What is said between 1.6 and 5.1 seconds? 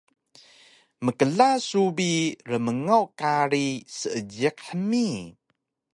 su bi rmngaw kari Seejiq hmi!